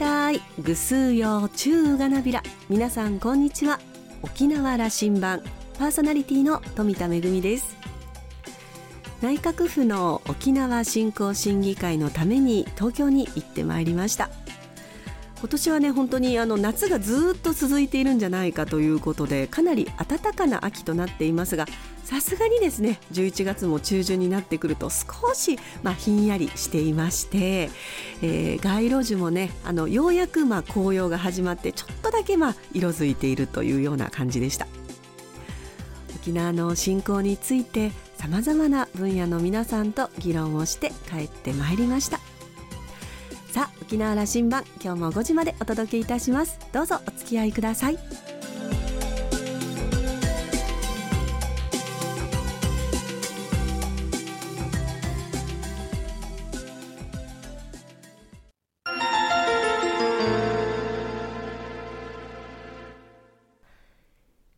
[0.00, 0.40] たい。
[0.58, 2.42] ぐすうよ中がなびら。
[2.70, 3.78] 皆さんこんにちは。
[4.22, 5.42] 沖縄羅針盤。
[5.78, 7.76] パーソナリティの富田恵です。
[9.20, 14.30] 内閣府の沖縄振興審議会のために東京に行ってまいりました。
[15.40, 21.66] 今年はね本当にあの夏がずっと続いているんじゃないかということでかなり暖かな秋となっていますが
[22.04, 27.70] さすがにですね11月も中旬になってくると少し、まあ、ひんやりしていまして、
[28.20, 34.66] えー、街路樹もねあのようやくまあ紅葉が始まってちょっとだけまあ色づいているというような感じでした。
[36.16, 42.19] 沖縄の振興についてさまざまな分野の皆さんと議論をして帰ってまいりました。
[43.90, 46.60] 沖縄羅針盤今日も5時までお届けいたします。
[46.72, 47.98] どうぞお付き合いください。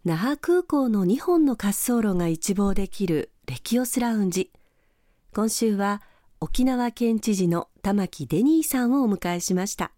[0.05, 4.51] 那覇空港の2本の滑走路が一望できるレキオスラウンジ。
[5.33, 6.03] 今週は
[6.39, 9.91] 沖縄県知事の玉城デニーさんをお迎えしました。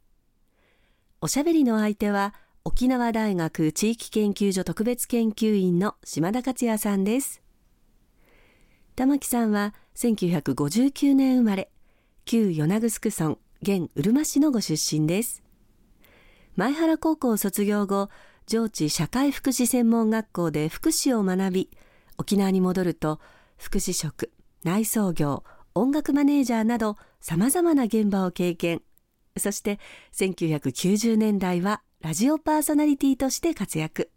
[1.20, 2.32] おしゃべりの相手は
[2.64, 7.42] 沖縄大学地域研究所特別研究員の島田克也さんです。
[8.96, 11.70] 玉城さんは1959年生まれ
[12.24, 15.42] 旧与那城村現うるま市のご出身です。
[16.56, 18.08] 前原高校卒業後
[18.46, 21.70] 上智社会福祉専門学校で福祉を学び
[22.16, 23.20] 沖縄に戻ると
[23.58, 25.44] 福祉職内装業
[25.76, 28.82] 音楽マネージャーなど様々な現場を経験。
[29.36, 29.80] そして
[30.12, 34.12] 1990年代はラジオパーソナリティとして活躍。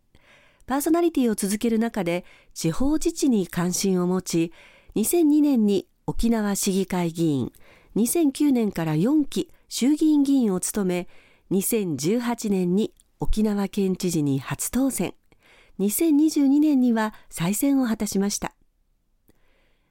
[0.68, 4.54] パーソナリティを続ける中で地方自治に関心を持ち
[4.96, 7.52] 2002年に沖縄市議会議員
[7.96, 11.08] 2009年から4期衆議院議員を務め
[11.50, 15.16] 2018年に沖縄県知事に初当選。
[15.80, 18.54] 2022年には再選を果たしました。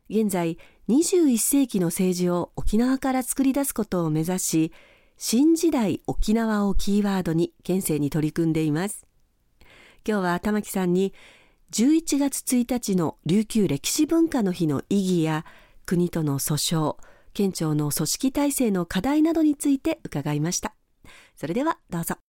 [0.08, 4.72] 現在21世紀の政治を沖縄から作り出すことを目指し
[5.18, 9.06] 新時代沖縄をキーワードに県政に取り組んでいます。
[10.06, 11.12] 今日は玉木さんに
[11.72, 15.44] 11月1日の琉球歴史文化の日の意義や
[15.86, 16.96] 国との訴訟
[17.34, 20.76] 県庁の組織体制の課題などについて伺いました。
[21.34, 22.25] それではどうぞ。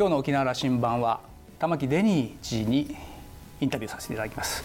[0.00, 1.20] 今日の沖縄羅針盤は
[1.58, 2.96] 玉城デニー知事に
[3.60, 4.64] インタビューさせていただきます。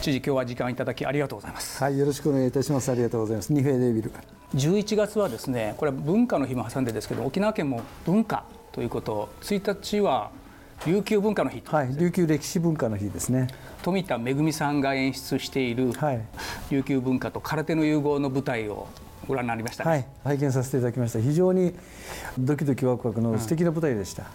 [0.00, 1.82] 知事今日は時間いただきありがとうございます。
[1.82, 2.88] はいよろしくお願いいたします。
[2.88, 3.52] ありがとうございます。
[3.52, 4.12] ニフェデビル。
[4.54, 10.30] 11月はですねこれは文化の日も挟んでですけど沖縄県も文化ということ1日は
[10.86, 13.48] 琉球文化の日はい琉球歴史文化の日ですね。
[13.82, 16.20] 富田恵さんが演出している、はい、
[16.70, 18.86] 琉球文化と空手の融合の舞台を
[19.28, 21.20] ご覧になりました、ね、はい拝見させていただきました。
[21.20, 21.74] 非常に
[22.38, 24.28] ドキドキワクワクの素敵な舞台でした、うん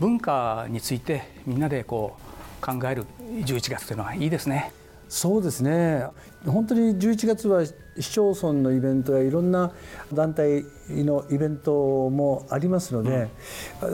[0.00, 2.16] 文化についてみんなでこ
[2.62, 4.72] う考える11月というのはいいですね。
[5.08, 6.06] そうですね。
[6.46, 7.64] 本当に11月は
[7.98, 9.72] 市町村のイベントやいろんな
[10.12, 13.28] 団体のイベントもありますので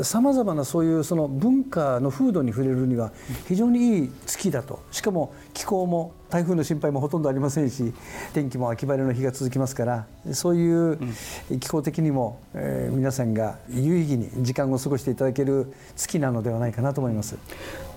[0.03, 3.13] さまざまなそういうその文化の風土に触れるには
[3.49, 4.81] 非常にいい月だと。
[4.91, 7.95] しかも気候も台風の心配もほとんどありませんし
[8.33, 10.99] 天気も秋晴れの日が続きますからそういう
[11.61, 17.37] 気候的にも、えー、皆さんが有意義に時間を過ごしていただける月なのではないかなと思います。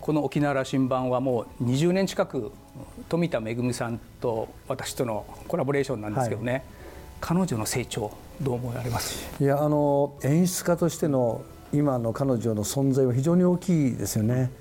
[0.02, 2.54] この沖縄羅針盤はもう20年近く
[3.10, 6.64] 富田恵さんと私とのコラボレーションなんですけどね、はい、
[7.22, 9.26] 彼女の成長どう思われます？
[9.42, 11.42] いやあの演出家としての
[11.74, 14.52] 今の彼女の存在は非常に大きいですよね。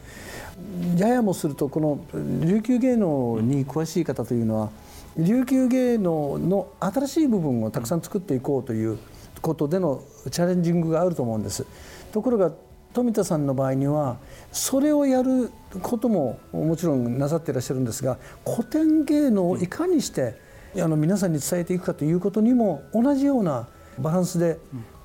[0.97, 4.71] ややもするとこの琉球芸能に詳しい方というのは
[5.19, 8.99] 琉球芸能の新しい部分をたくさん作っていこうという
[9.43, 11.67] ことでのチャレンジングがあると思うんです。
[12.13, 12.53] ところが
[12.97, 14.17] 富田さんの場合には
[14.53, 15.51] それをやる
[15.83, 18.17] ことももちろんなさっていらっしゃるんですが
[18.47, 20.35] 古典芸能をいかにして
[20.77, 24.57] あの皆さんに伝えていくかということにも同じようなバランスで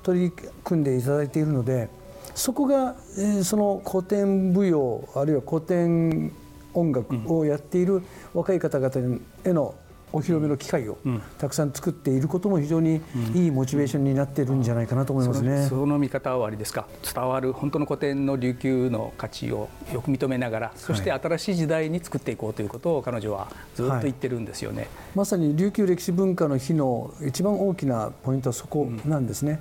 [0.02, 0.32] 取り
[0.64, 1.90] 組んでいただいているので
[2.34, 6.32] そこが、えその古典舞踊あるいは古典
[6.72, 8.02] 音楽をやっている
[8.32, 9.74] 若い方々への
[10.12, 10.98] お披露目の機会を
[11.38, 13.00] たくさん作っていることも非常に
[13.34, 15.66] いいモチベーションになってるんじゃないかなと思いますね。
[15.68, 16.86] その見方はありですか？
[17.14, 29.60] 伝わる本当の古典の琉球の価値をよく認めながらそして新しい時代に作っていこうということを彼女はずっと言ってるんですよね、はい、まさに琉球歴史文化の日の一番大きなポイントはそこなんですね。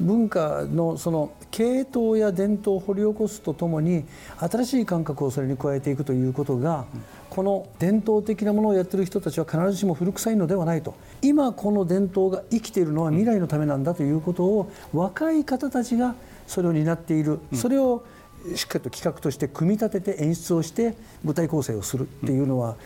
[0.00, 4.04] うん、文化のその系統や伝統を掘り起こすとともに
[4.38, 10.94] 新しい感覚をそれに加えていくということが、うんこの伝統的なものをやってる人たちは必ずしも古臭いのではないと。
[11.22, 16.14] 今この伝統が生きているのは未来のためなんだということを若い方たちが
[16.46, 18.04] それを担っている、それを
[18.54, 20.94] しっかりと企画として組み立てて演出をして
[21.24, 22.76] 舞台構成をするっていうのは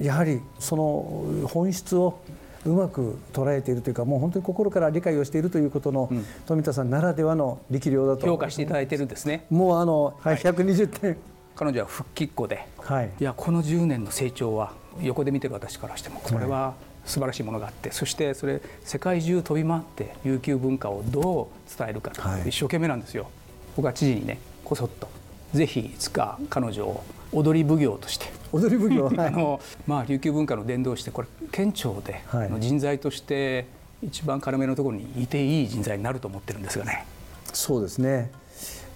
[0.00, 2.18] やはりその本質を
[2.64, 6.10] うまく捉えているというかもう本当に心から理解をしているということの、
[6.46, 8.26] 富田さんならではの力量だと。
[8.26, 9.46] 評価していただいてるんですね。
[9.50, 11.16] もうあの、はい、120点
[11.56, 14.72] 彼女は復帰っ子で、はい、いやこの10年の成長は
[15.02, 16.74] 横で見てる私からしてもこれは
[17.06, 23.30] 素晴らしいものがあって、はい、そしてそれ世界中飛び回って琉球文化をどう伝えるかと、はい、一生懸命なんですよ。
[23.76, 25.08] 僕は知事にねこそっと
[25.52, 28.26] ぜひいつか彼女を踊り奉行として。
[28.52, 32.22] 踊り奉行、 あのまあ、琉球文化の伝道してこれ県庁で、
[32.60, 33.66] 人材として
[34.02, 37.04] 一番軽めのところにいていい人材になると思ってるんですがね。
[37.52, 38.30] そうですね。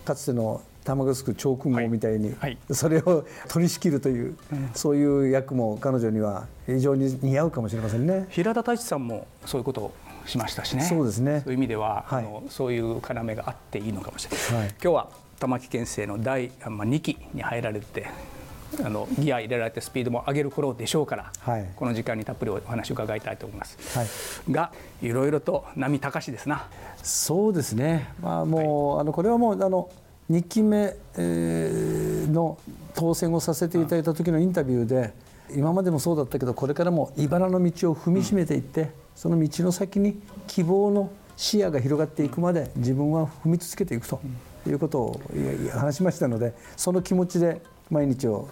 [0.04, 2.34] かつての玉がつく長君王みたいに、
[2.72, 4.36] それを取り仕切るという、
[4.74, 8.26] そういう役も彼女には非常に似合うかもしれませんね。
[8.30, 9.94] 平田太一さんもそういうことを
[10.26, 10.82] しましたしね。
[10.82, 11.42] そうですね。
[11.44, 15.08] そういう意味では、はい、あのそういう要があっていいのかもしれない、はい、今日は
[15.38, 18.06] 玉城県政の第、まあ、2期に入られて
[18.84, 24.72] あのギア入れられてスピードも上げる頃でしょうから、はい、この時間にたっぷりお話を伺いたいと思います、はい、が
[25.02, 26.66] いろいろと波高しですな。
[27.02, 28.12] そうですね。
[28.20, 29.90] まあもう、はい、あのこれはもうあの
[30.30, 30.96] 2期目
[32.32, 32.56] の
[32.94, 35.12] 当選をさせていただいた時のインタビューで
[35.54, 44.20] 今までもそうだったけどこれからも茨の道を踏みしめていってその道の先に希望の視野が広がっていくまで自分は踏み続けていくと
[44.66, 45.20] いうことを
[45.72, 47.60] 話しましたのでその気持ちで
[47.90, 48.48] 毎日を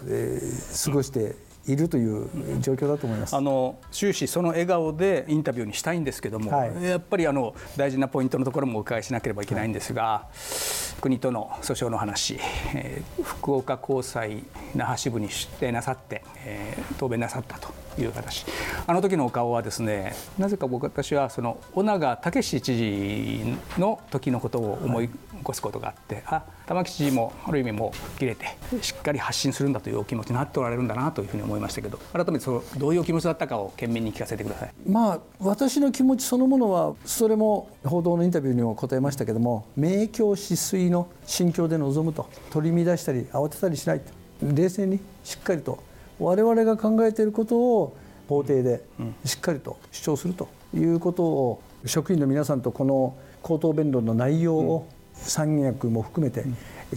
[0.83, 1.35] 過ごして
[1.71, 2.27] いるという
[2.61, 3.35] 状況だと思います。
[3.35, 12.39] あの終始その笑顔でインタビューにしたいんですけども、はい、やっぱりあの大事なポイントのところもお伺いしなければいけないんですが、はい、国との訴訟の話、
[12.73, 14.43] えー、福岡高裁
[14.75, 17.69] 那覇支部に出廷なさって、えー、答弁なさったと
[18.03, 18.45] いう形
[18.87, 28.47] あの時のお顔はですねなぜか僕私はその尾長武知事の時のことを思い起こすことがあって、はい、あ玉城知事もある意味も切れて
[28.81, 34.71] しっかり発信するんだというお気持ちになっておられるんだなというふうに思いましたけど改めてそのどういうお気持ちだったかを県民に聞かせてください。
[34.87, 44.11] まあ私の気持ちそのものはそれも報道のインタビューにも答えましたけども明鏡止水の心境で臨むと取り乱したり慌てたりしないと
[44.41, 45.83] 冷静にしっかりと
[46.19, 48.83] 我々が考えていることを法廷で
[49.25, 56.45] しっかりと主張するということを職員の皆さんとこの口頭弁論の内容を三役も含めて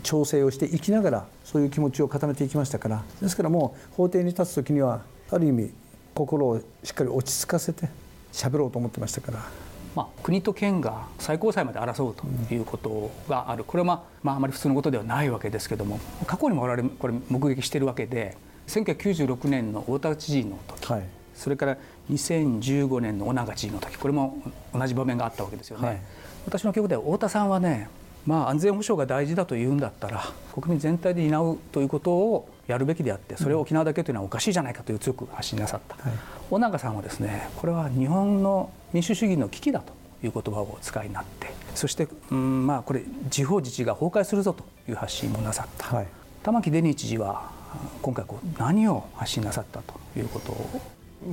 [0.03, 3.03] 調整をしていきながらそういう気持ちを固めていきましたから。
[3.21, 5.73] ですからもう法廷に立つ時にはある意味
[6.15, 7.89] 心をしっかり落ち着かせて
[8.33, 9.73] 喋ろうと思ってましたから。
[9.95, 18.37] まあ、国と県が最高裁まで争うということがある、これは、まあ、まああまり普通のことではないわけですけども過去にも我々これ目撃しているわけで
[18.73, 21.03] 1996年の太田知事の時、はい、
[21.35, 21.77] それから
[22.11, 24.43] 2015年の尾長知事の時これも
[24.73, 25.87] 同じ場面があったわけですよね。
[25.87, 26.01] はい、
[26.47, 27.89] 私の記憶では太田さんはね
[28.27, 30.23] まあ、安全保障が大事だというんだったら
[30.55, 36.17] 国民全体で担うということをやるべきであってそれを沖縄だけというのはおかしいじゃないかという強く発信なさった、はい、
[36.51, 39.93] 尾長さんはですねこれは日本の民主主義の危機だと
[40.25, 46.07] いう言葉をお使いになってそして、うんまあ、これ地方自治が崩壊するぞという発信もなさった、はい、
[46.45, 47.51] 玉城デニー知事は
[48.01, 50.71] 今回こう何を発信なさったということを、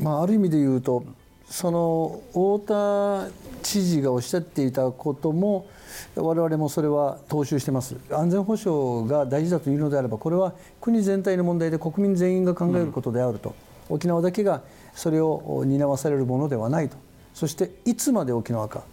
[0.01, 1.03] まあ、ある意味で言うと
[1.49, 3.27] その太田
[3.63, 5.67] 知事がおっしゃっていたことも
[6.15, 7.95] 我々もそれは踏襲してます。
[8.11, 13.55] 安全保障が大事だというのであればこれは国全体の問題で国民全員が考えることであると、
[13.89, 14.61] うん、沖縄だけが
[14.93, 16.97] それを担わされるものではないと。
[17.33, 18.83] そしていつまで沖縄か。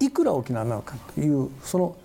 [0.00, 1.96] いくら沖縄なのかというその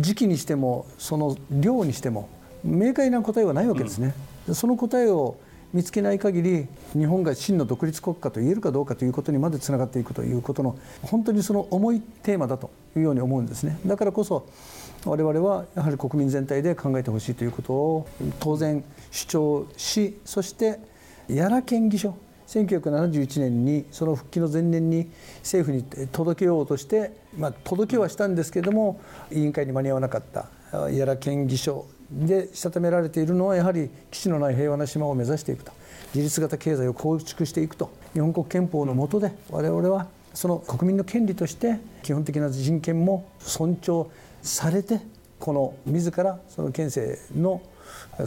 [0.00, 2.28] 時期にしてもその量にしても
[2.64, 4.14] 明快な答えはないわけですね。
[4.48, 5.36] うん、その答えを
[5.72, 13.78] 見つけない限り日本が真の独立国家と言えるかどうかということにまでつながっていくということの本当にその重いテーマだというように思うんですね。
[13.86, 14.46] だからこそ
[15.04, 20.78] 我々はやはり国民全体で考えてほしいということを当然主張しそして
[21.28, 22.14] 屋良県議所
[22.46, 29.00] 1971年にその復帰の前年に政府に届けようとして、まあ、届けはしたんですけれども
[29.30, 30.48] 委員会に間に合わなかった
[30.90, 35.72] 屋良県議所でしたためられているのはやはり基地のない平和な島を目指していくと。
[36.14, 37.90] 自立型経済を構築していくと。
[38.12, 44.10] 日本国憲法の下で我々はその国民の権利として基本的な人権も尊重
[44.42, 45.00] されて
[45.38, 47.62] この自らその県政の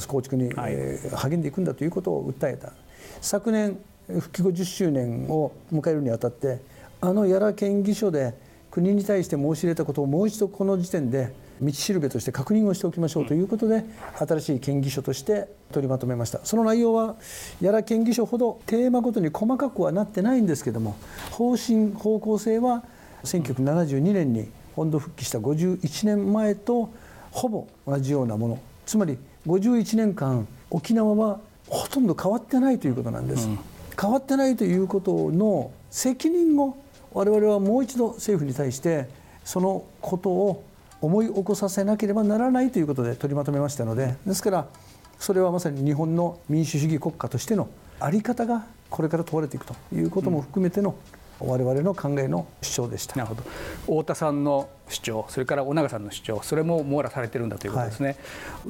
[0.07, 2.73] 構築に励んでいくんだということを訴えた。
[3.21, 3.77] 昨年
[4.07, 6.59] 復帰後10周年を迎えるにあたって
[7.01, 8.33] あの屋良県議所で
[8.69, 13.83] 国に対して申し入れたことをもう一度この時点で道しるべとして確認をしておきましょうということで、
[14.17, 16.39] 新しい県議所として取りまとめました。
[16.43, 17.15] その内容は
[17.61, 20.95] 屋良県議所ほどテーマごとに細かくはなってないんですけども
[21.31, 22.83] 方針方向性は
[23.23, 26.89] 1972年に本土復帰した51年前と
[27.31, 28.59] ほぼ同じようなもの。
[28.85, 33.59] つまり51年間沖縄はほとんど変わってないということなんです、うん、
[33.99, 36.77] 変わってないということの責任を
[37.13, 39.07] 我々はもう一度政府に対して
[39.43, 40.63] そのことを
[41.05, 44.67] 思い起こさせなければならないということで取りまとめましたのでですから
[45.19, 47.69] それはまさに日本の民主主義国家としての
[47.99, 50.95] 在り方がこれから問われていくということも含めての、
[51.39, 53.15] 我々の考えの主張でした。
[53.15, 53.43] なるほど。
[53.81, 58.17] 太田さんの主張それから尾長さんの主張それも網羅されてるんだということですね、はい、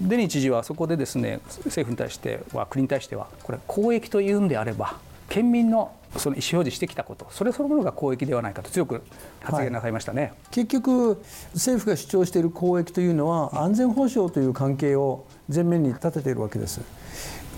[0.09, 4.95] デニー知事はそこでですね政府に対しては国に対してはこれ公益というんであれば
[5.29, 9.03] 県民のその意思表示してきたことそれそのものが公益ではないかと強く
[9.41, 11.21] 発言なさいましたね、はい、結局
[11.53, 16.81] 政府が主張している公益というのは安全保障という関係を前面に立てているわけです。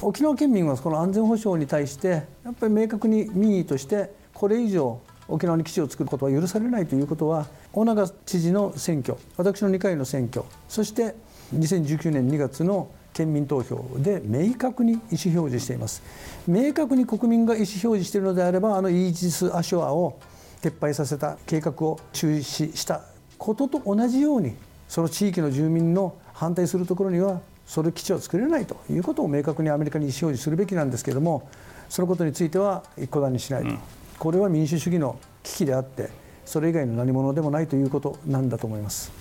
[0.02, 2.08] 沖縄県民はこの安全保障に対して
[2.44, 11.16] やっぱり明確に民意としてこれ以上沖縄に基地を作ることは許されないということは大長知事の選挙私の2回の選挙そして
[11.56, 16.04] 2019年2月の県民投票で明確に意思表示しています。
[16.48, 20.20] 明確に国民が意思表示しているのであればあのイージス・アショアを
[20.62, 23.02] 撤廃させた計画を中止した
[23.38, 24.56] ことと同じように
[24.88, 31.50] その地域の住民の反対するところにはそれ基地は作れないということを明確にアメリカに意思表示するべきなんですけれども
[31.90, 33.80] そのことについては一個段にしないと、うん、
[34.18, 36.10] これは民主主義の危機であって
[36.46, 39.12] それ以外の何者でもないということなんだと思います。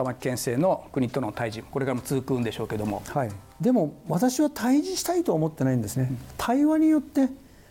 [0.00, 3.30] 玉城県政の国との対峙これからも続くんでしょうけども、はい、
[3.60, 7.28] でも私は対峙したいとは思ってないんですね、対話によって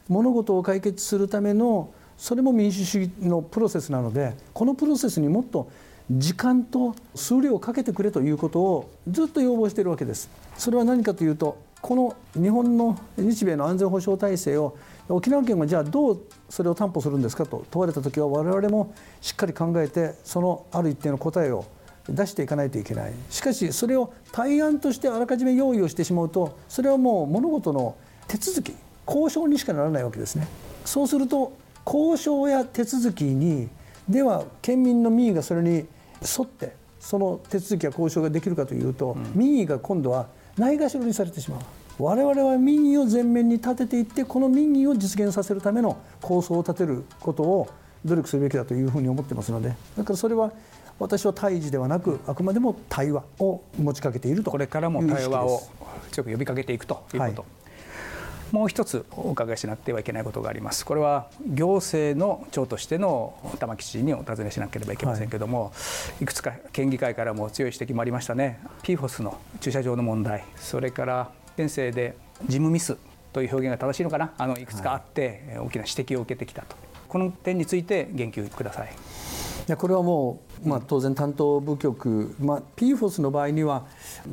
[0.08, 5.72] 物事を解決するためのそれも民主主義のプロセスなのでこのプロセスにもっと
[6.12, 10.30] 時間と数量をかけてくれということをずっと要望しているわけです。
[10.58, 21.66] それは何かというとこの日本の日米の安全保障体制を沖縄県はじゃあどうそれを担保するんですかと問われた時は我々もしっかり考えてそのある一定の答えを
[22.08, 23.14] 出していかないといけない。
[23.30, 27.96] しかしそれを対案としてあらかじめ用意をしてしまうとそれはもう物事の
[28.28, 28.74] 手続き
[29.08, 30.48] 交渉にしかならないわけですね。
[30.86, 31.54] そうすると
[31.86, 33.70] 交渉や手続きに
[34.08, 35.86] では県民の民意がそれに沿
[36.44, 40.28] ってその手続きや交渉ができるかというと、うん、民意が今度は
[40.58, 41.62] ないがしろにされてしまう。
[42.00, 47.68] 我々は民意を前面に立てていってこの民意を実現させるための構想を立てることを
[48.06, 49.76] 努力するべきだというふうに思ってますので。
[49.98, 50.52] だからそれは
[51.00, 55.62] 私は対峙ではなくあくまでも対話を持ちかけているとこれからも対話を
[56.12, 57.36] 強く呼びかけていくということ、はい、
[58.52, 60.86] もう一つお伺いしなくてはいけないことがあります。
[60.86, 65.72] これは行政の長としての玉城知事にお尋ねしなければいけませんけれども、は
[66.20, 68.60] い、いくつか県議会からも強い指摘もありましたね。
[68.84, 70.44] PFOS の駐車場の問題。
[70.58, 72.98] それから県政で事務ミス
[73.32, 74.34] という表現が正しいのかな。
[74.38, 76.76] あのいくつかあって、大きな指摘を受けてきたと。
[77.08, 78.90] この点について言及ください。
[79.72, 83.86] やこれはもう、まあ、当然担当部局、まあ、PFOS の場合には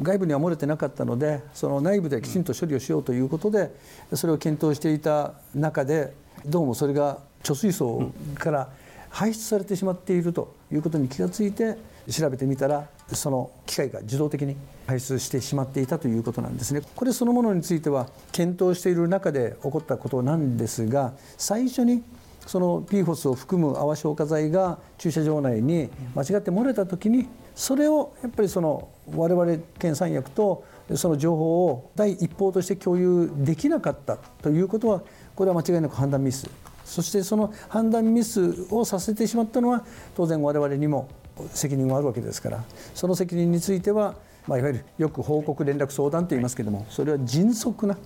[0.03, 3.71] 外部には漏れてなかったのでその内部できちんと処理をしようということで
[4.15, 6.15] それを検討していた中で
[6.45, 8.69] どうもそれが貯水槽から
[9.11, 11.77] 排出されてしまっているということに気がついて
[12.11, 16.83] 調べてみたらその機械が自動的に排出してしまっていたということなんですね。
[16.95, 22.03] これそのものについては検討している中で起こったことなんですが最初に
[22.47, 35.03] その PFOS を含む泡消火剤が駐車場内に間違って漏れた時にそれをやっぱりその我々県三役とその情報を第一報として共有できなかったということは
[35.35, 36.49] これは間違いなく判断ミス。
[36.85, 39.85] そしてその判断ミスをさせてしまったのは
[40.15, 41.09] 当然我々にも
[41.51, 42.65] 責任があるわけですから。
[42.95, 44.15] その責任については、
[44.47, 47.99] まあ、いわゆるよく報告連絡相談と言いますけれどもそれは迅速な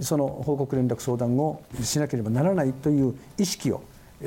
[0.00, 3.82] その報告連絡相談をしなければならないという意識を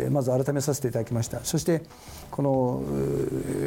[0.10, 1.44] まず改めさせていただきました。
[1.44, 1.84] そして
[2.30, 2.84] この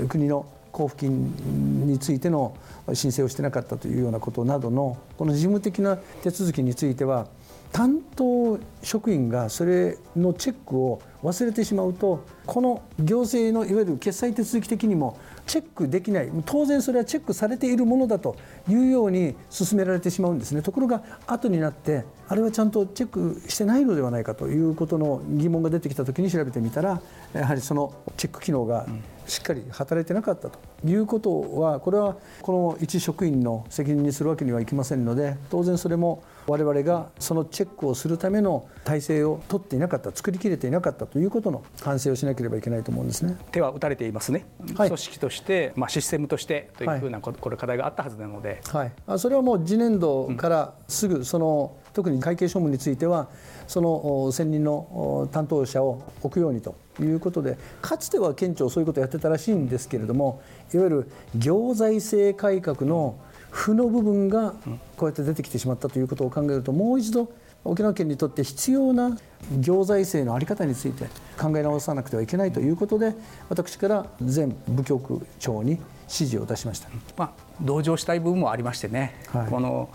[0.08, 2.56] 国の交付金についての
[2.92, 7.28] 申請をしてなかったというようなことなどのこの事務的な手続きについては
[7.74, 16.30] 担当職員がそれのチェックを忘れてしまうとこの行政のいわゆる決済手続き的にもチェックできない。
[16.46, 18.36] 当然それはチェックされているものだと
[18.68, 20.62] いうように進められてしまうんですね。
[20.62, 27.02] ところが後になってあれはちゃんとチェックしてないのではないかということの疑問が出てきた時に調べてみたら
[27.32, 28.86] やはりそのチェック機能が
[29.26, 43.36] しっかり働いてなかったということはこれはこの一職員の責任にするわけにはいきませんので当然それも我々がそのチェックをするための体制を取っていなかった作りきれていなかったということの反省をしなければいけないと思うんですね。
[43.52, 44.46] 手は打たれていますね、
[44.76, 53.28] はい、組織として、まあ、システムとしてというふうな、これ課題があったはずなので、はい、それはもう次年度からすぐその、特に会計処分については
[53.68, 63.18] その専任の担当者を置くようにということでかつては県庁そういうことをやってたらしいんですけれどもいわゆる行財政改革の
[63.54, 64.52] 負の部分が
[64.96, 67.32] こうやって出てきてしまったということを考えるともう一度
[67.64, 69.16] 沖縄県にとって必要な
[69.60, 71.06] 行財政の在り方について
[71.40, 73.14] 考え直さなくてはいけないということで
[73.48, 75.80] 私から全部局長に指
[76.10, 77.32] 示を出しました、まあ、
[77.62, 79.88] 同情したい部分もありましてね、はい、この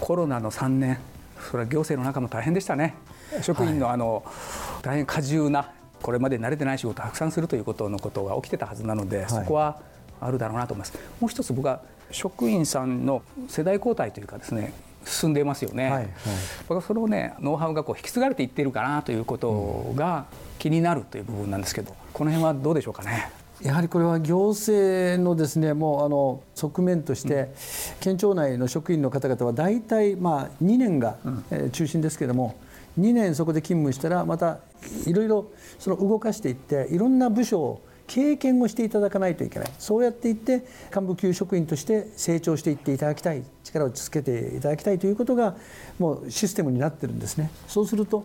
[0.00, 0.98] コロナの3年
[1.50, 2.94] それは行政の中も大変でしたね。
[3.42, 4.24] 職員のあの、
[4.82, 5.72] 大変過重な
[6.02, 9.80] これまで慣れてない仕事をたくさんするということのことが起きてたはずなので、そこは
[10.20, 10.98] あるだろうなと思います。
[11.20, 11.82] もう一つ僕は
[12.14, 14.72] 職員さんの世代交代というかですね
[15.04, 15.92] 進んでいますよね、はい
[16.70, 20.26] はい、それをねノウハウがこう引き継がれていっているかなということが
[20.58, 23.30] 気になるという部分なんですけどこの辺はどうでしょうかね。
[23.62, 27.50] やはりこれは行政のですねもうあの側面として、
[28.00, 31.16] 県庁内の職員の方々は大体まあ2年が
[31.72, 32.56] 中心ですけれども、
[32.98, 34.58] 2年そこで勤務したらまた
[35.06, 35.46] いろいろ
[35.78, 45.56] その動かしていっていろんな部署を経験をしていただかないといけないそうやっていって幹部級職員として成長していっていただきたい力をつけていただきたいということが
[45.98, 47.50] もうシステムになってるんですね。
[47.66, 48.24] そうすると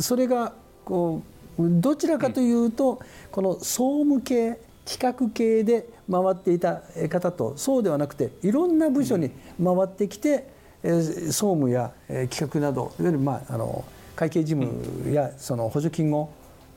[0.00, 0.52] それが
[0.84, 1.22] こ
[1.58, 9.30] うどちらかというとこの総務系企画系で回っていた方とそうではなくていろんな部署に
[9.62, 10.48] 回ってきて
[10.82, 11.92] 総務や
[12.30, 13.84] 企画などいわゆるまああの
[14.16, 16.30] 会計事務やその補助金を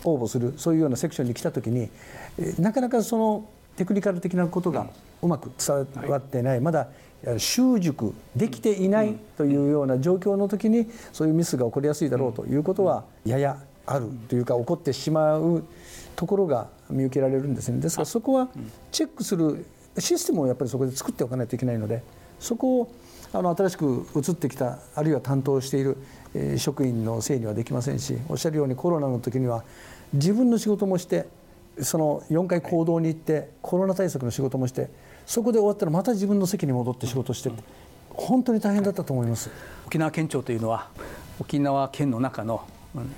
[0.06, 1.90] 応募するそういうようなセクションに来た時に
[2.60, 3.46] なかなかその
[3.76, 4.88] テクニカル的なことが
[5.22, 6.88] うまく伝わってない、まだ
[7.38, 15.64] 習熟できていないというような状況の時にそういうミスが起こりやすいだろうということはややあるというか起こってしまう
[16.16, 17.80] ところが見受けられるんですね。
[17.80, 18.50] ですからそこは
[18.92, 19.66] チェックする
[19.98, 22.04] システムをやっぱりそこで作っておかないといけないので
[22.40, 22.92] そこを
[23.34, 25.98] あの新しく移ってきたあるいは担当している
[26.58, 29.64] 職員のせいにはできませんしおっしゃるようにコロナの時には
[30.14, 31.28] 自分の仕事もして
[31.82, 34.90] その4回行動に行ってコロナ対策の仕事もして
[35.26, 37.52] そこで終わったらまた自分の席に戻って仕事して
[38.10, 39.50] 本当に大変だったと思います、
[39.88, 40.88] 沖縄県庁というのは
[41.40, 42.66] 沖縄県の中の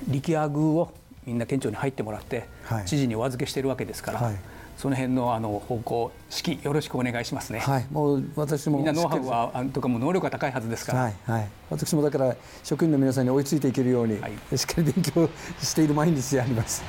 [0.08, 0.91] 力也宮を
[1.26, 2.47] みんな県庁に入ってもらって、
[2.86, 4.36] 知事にお預けしているわけですから、はい、
[4.77, 7.59] その辺のあの方向指揮よろしくお願いしますね。
[7.59, 10.99] はい、もう私もみんなノウハウはとかも能力が高いはずですから。
[11.01, 16.83] はい、はい、私もだから職員の皆さんに追いついていけるように、はい、しっかり勉強している毎日であります。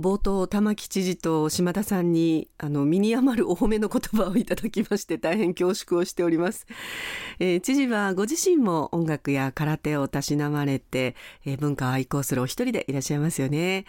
[0.00, 6.66] 冒頭玉城知事と島田さんにあの身に余るお褒めの言葉をいただきまして大変恐縮をしております、
[7.42, 13.86] えー、知事はご自身も音楽や空手をたしなまれて、えー、文化を愛好するお一人でいらっしゃいますよね、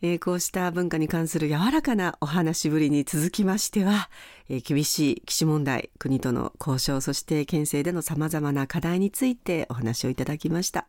[0.00, 4.08] えー、こうした文化に関する柔らかなお話ぶりに続きましては、
[4.48, 10.86] え厳しい基地問題国との交渉そして県政でのさまざまな課題についてお話をいただきました。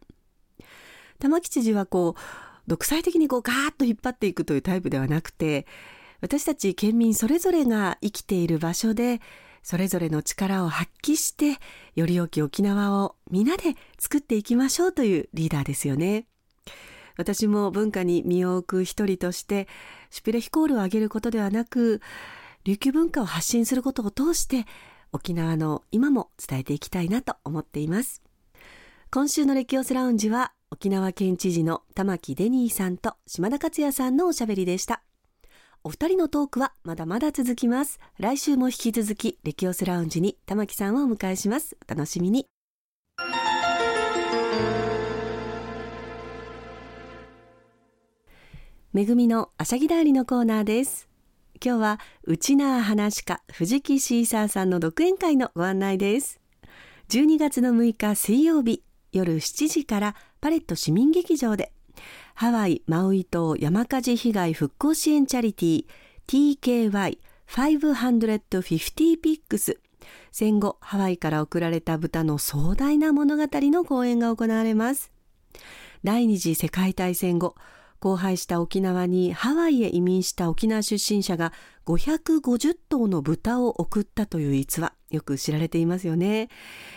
[1.19, 2.21] 玉城知事はこう
[2.65, 5.67] 独裁的にこうガーッと引っ張っていくというタイプではなくて
[6.21, 9.19] 私たち県民それぞれが生きている場所で
[9.69, 11.59] それぞれの力を発揮して
[11.93, 16.25] より良き沖縄を皆で作っていきましょうというリーダーですよね。
[17.17, 19.67] 私も文化に身を置く一人として
[20.09, 22.01] シュピレヒコールを上げることではなく
[22.63, 24.65] 琉球文化を発信することを通して
[25.11, 28.23] 沖縄の今も伝えていきたいなと思っています。
[29.11, 35.03] 今週のレキオスラウンジは沖縄県知事の玉城デニーさんと島田克也さんのおしゃべりでした。
[35.81, 37.99] お二人のトークはまだまだ続きます。
[38.17, 41.77] 来週も引き続き、レキオスラウンジに玉木さんをお迎えします。
[41.87, 42.45] お楽しみに。
[48.91, 51.07] めぐみのあしゃぎだりのコーナーです。
[51.63, 56.41] 今日は、うちなあ話家、藤木シーサーさんの独演会のご案内です。
[57.07, 61.71] 12月の6日水曜日、夜7時からパレット市民劇場で
[62.39, 65.85] ハワイ・マウイ島山火事被害復興支援チャリティ
[66.27, 69.77] TKY550 ピックス。
[70.31, 75.11] 戦後ハワイから送られた豚の壮大な物語の公演が行われます。
[76.05, 77.55] 第二次世界大戦後
[77.99, 81.51] 荒廃した沖縄にハワイへ移民した沖縄出身者が
[81.87, 84.93] 550頭の豚を送ったという逸話。
[85.09, 86.47] よく知られていますよね。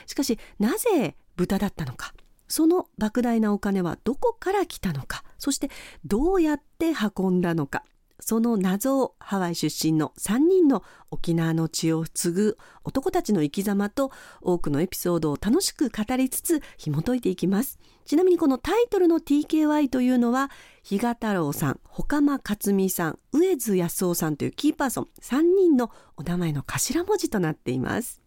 [0.06, 2.14] しかしなぜ豚だったのか。
[2.52, 5.70] その莫大なお金はどこから来たのかそして
[6.04, 7.82] どうやって運んだのか
[8.20, 14.12] その謎をハワイ出身の3人の沖縄の血を継ぐ男たちの生き様と
[14.42, 17.80] 多くのエピソードを楽しく語りつつ紐解いていきます。
[18.04, 20.50] ちなみにこのタイトルの TKY というのは
[20.82, 28.20] 比嘉太郎さん、岡間克美さん、上津康夫さんというキーパーソン3人のお名前の頭文字となっています。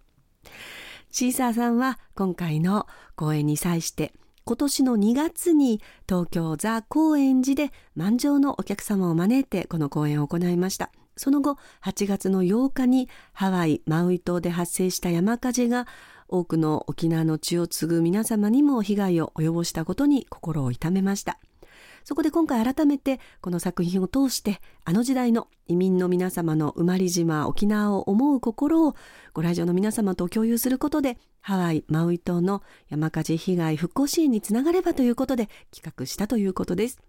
[1.18, 4.12] シーサーさんは今回の講演に際して
[4.44, 10.92] 今年の2月に東京ザ・高円寺で満場のお客様を招いてこの講演を行いました。
[11.16, 15.88] その後、8月の8日にハワイ・マウイ島で発生した山火事が
[16.28, 21.40] 多くの沖縄の血を継ぐ皆様にも被害を及ぼしたことに心を痛めました。
[22.06, 28.96] そこで今回改めてこの作品を通してあの時代の移民の皆様の生まれ島沖縄を思う心を
[29.34, 37.02] ご来場の皆様と共有することでハワイ・マウイ島の山火事被害復興支援につながればということで企画したということです。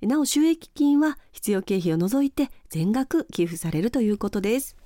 [0.00, 4.76] なお収益金は必要経費を除いて全額寄付されるということです。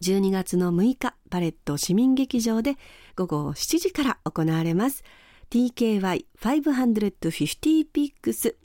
[0.00, 2.76] 12月の6日、パレット市民劇場で
[3.16, 5.02] 午後7時から行われます。
[5.50, 8.56] TKY550 ピックス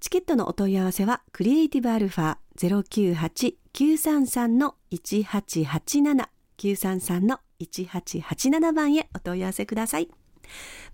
[0.00, 6.28] チケットのお問い合わせはクリエイティブアルファ098-933の1887
[6.60, 10.08] 933の1887番へお問い合わせください。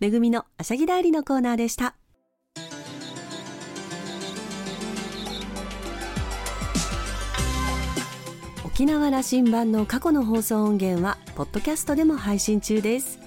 [0.00, 1.96] めぐみのあしゃぎだいりのコーナーでした。
[8.64, 13.25] 沖縄羅針盤の過去の放送音源はポッドキャストでも配信中です。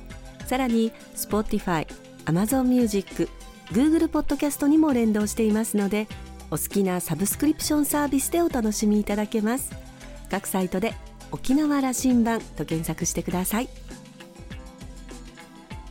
[0.50, 1.86] さらに Spotify、
[2.26, 3.30] Amazon Music、
[3.72, 6.08] Google Podcast にも連動していますので
[6.50, 9.72] お好きなサブスクリプションサービスでお楽しみいただけます。
[10.32, 10.96] 各サイトで
[11.32, 13.70] 沖縄羅針盤と検索してください。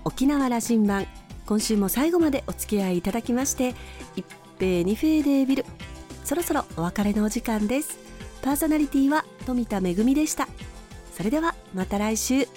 [0.05, 1.07] 沖縄羅針盤
[1.47, 3.77] 今週も最後までお付き合いいただきまして
[4.17, 4.27] 一
[4.59, 5.67] 平二平デービル
[6.25, 7.97] そろそろお別れのお時間です。
[8.43, 10.49] パーソナリティは富田恵でした。
[11.17, 12.49] それではまた来週。